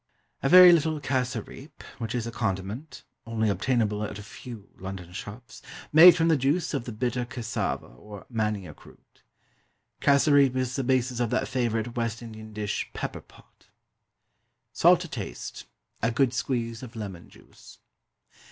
A 0.41 0.49
very 0.49 0.71
little 0.73 0.99
cassareep, 0.99 1.83
which 1.99 2.15
is 2.15 2.25
a 2.25 2.31
condiment 2.31 3.03
(only 3.27 3.49
obtainable 3.49 4.03
at 4.03 4.17
a 4.17 4.23
few 4.23 4.67
London 4.79 5.11
shops) 5.13 5.61
made 5.93 6.15
from 6.15 6.27
the 6.27 6.35
juice 6.35 6.73
of 6.73 6.85
the 6.85 6.91
bitter 6.91 7.23
cassava, 7.23 7.85
or 7.85 8.25
manioc 8.27 8.83
root. 8.83 9.21
Cassareep 10.01 10.55
is 10.55 10.75
the 10.75 10.83
basis 10.83 11.19
of 11.19 11.29
that 11.29 11.47
favourite 11.47 11.95
West 11.95 12.23
Indian 12.23 12.51
dish 12.51 12.89
"Pepper 12.95 13.21
pot." 13.21 13.67
Salt 14.73 15.01
to 15.01 15.07
taste. 15.07 15.65
A 16.01 16.09
good 16.09 16.33
squeeze 16.33 16.81
of 16.81 16.95
lemon 16.95 17.29
juice. 17.29 17.77